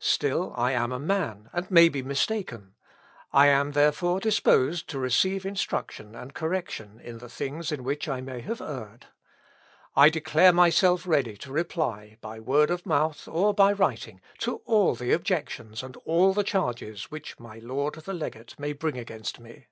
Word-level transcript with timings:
Still 0.00 0.52
I 0.56 0.72
am 0.72 0.90
a 0.90 0.98
man, 0.98 1.50
and 1.52 1.70
maybe 1.70 2.02
mistaken. 2.02 2.74
I 3.32 3.46
am, 3.46 3.70
therefore, 3.70 4.18
disposed 4.18 4.88
to 4.88 4.98
receive 4.98 5.46
instruction 5.46 6.16
and 6.16 6.34
correction 6.34 6.98
in 6.98 7.18
the 7.18 7.28
things 7.28 7.70
in 7.70 7.84
which 7.84 8.08
I 8.08 8.20
may 8.20 8.40
have 8.40 8.60
erred. 8.60 9.06
I 9.94 10.08
declare 10.08 10.52
myself 10.52 11.06
ready 11.06 11.36
to 11.36 11.52
reply, 11.52 12.18
by 12.20 12.40
word 12.40 12.72
of 12.72 12.86
mouth 12.86 13.28
or 13.28 13.54
by 13.54 13.72
writing, 13.72 14.20
to 14.38 14.56
all 14.64 14.96
the 14.96 15.12
objections 15.12 15.84
and 15.84 15.96
all 15.98 16.32
the 16.34 16.42
charges 16.42 17.12
which 17.12 17.38
my 17.38 17.60
lord 17.60 17.94
the 17.94 18.12
legate 18.14 18.58
may 18.58 18.72
bring 18.72 18.98
against 18.98 19.38
me. 19.38 19.68